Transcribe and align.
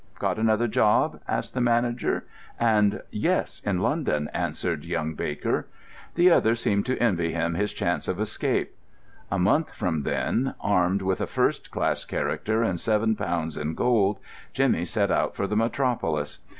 "Got 0.17 0.39
another 0.39 0.67
job?" 0.67 1.21
asked 1.27 1.53
the 1.53 1.61
manager; 1.61 2.25
and 2.59 3.03
"Yes, 3.11 3.61
in 3.63 3.81
London," 3.81 4.29
answered 4.33 4.83
young 4.83 5.13
Baker. 5.13 5.67
The 6.15 6.31
other 6.31 6.55
seemed 6.55 6.87
to 6.87 6.97
envy 6.97 7.33
him 7.33 7.53
his 7.53 7.71
chance 7.71 8.07
of 8.07 8.19
escape. 8.19 8.73
A 9.29 9.37
month 9.37 9.71
from 9.75 10.01
then, 10.01 10.55
armed 10.59 11.03
with 11.03 11.21
a 11.21 11.27
first 11.27 11.69
class 11.69 12.03
character 12.03 12.63
and 12.63 12.79
seven 12.79 13.15
pounds 13.15 13.55
in 13.55 13.75
gold, 13.75 14.17
Jimmy 14.53 14.85
set 14.85 15.11
out 15.11 15.35
for 15.35 15.45
the 15.45 15.55
metropolis. 15.55 16.39